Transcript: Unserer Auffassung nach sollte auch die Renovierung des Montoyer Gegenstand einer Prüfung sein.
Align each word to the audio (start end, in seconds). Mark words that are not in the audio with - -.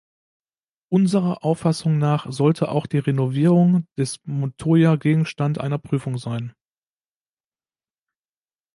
Unserer 0.89 1.45
Auffassung 1.45 1.99
nach 1.99 2.25
sollte 2.31 2.69
auch 2.69 2.87
die 2.87 2.97
Renovierung 2.97 3.85
des 3.99 4.19
Montoyer 4.25 4.97
Gegenstand 4.97 5.59
einer 5.59 5.77
Prüfung 5.77 6.17
sein. 6.17 6.55